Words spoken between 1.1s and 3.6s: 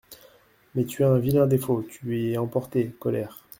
un vilain défaut, tu es emporté, colère…